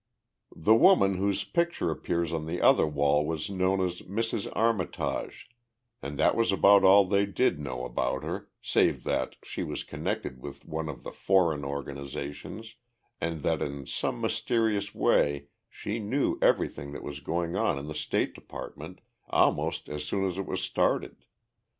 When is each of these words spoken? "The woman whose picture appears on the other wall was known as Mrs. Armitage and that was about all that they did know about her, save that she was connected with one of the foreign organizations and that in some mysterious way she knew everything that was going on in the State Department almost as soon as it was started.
"The 0.55 0.73
woman 0.73 1.13
whose 1.17 1.43
picture 1.43 1.91
appears 1.91 2.33
on 2.33 2.47
the 2.47 2.59
other 2.59 2.87
wall 2.87 3.23
was 3.23 3.51
known 3.51 3.85
as 3.85 4.01
Mrs. 4.01 4.51
Armitage 4.55 5.47
and 6.01 6.17
that 6.17 6.35
was 6.35 6.51
about 6.51 6.83
all 6.83 7.05
that 7.05 7.15
they 7.15 7.27
did 7.27 7.59
know 7.59 7.85
about 7.85 8.23
her, 8.23 8.49
save 8.63 9.03
that 9.03 9.35
she 9.43 9.61
was 9.61 9.83
connected 9.83 10.41
with 10.41 10.65
one 10.65 10.89
of 10.89 11.03
the 11.03 11.11
foreign 11.11 11.63
organizations 11.63 12.77
and 13.21 13.43
that 13.43 13.61
in 13.61 13.85
some 13.85 14.19
mysterious 14.19 14.95
way 14.95 15.49
she 15.69 15.99
knew 15.99 16.39
everything 16.41 16.93
that 16.93 17.03
was 17.03 17.19
going 17.19 17.55
on 17.55 17.77
in 17.77 17.85
the 17.85 17.93
State 17.93 18.33
Department 18.33 19.01
almost 19.29 19.87
as 19.87 20.03
soon 20.03 20.25
as 20.27 20.39
it 20.39 20.47
was 20.47 20.61
started. 20.61 21.25